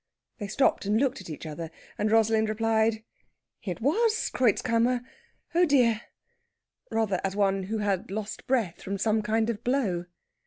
[0.39, 3.03] They stopped and looked at each other, and Rosalind replied,
[3.61, 5.01] "It was Kreutzkammer.
[5.53, 6.01] Oh dear!"
[6.89, 10.05] rather as one who had lost breath from some kind of blow.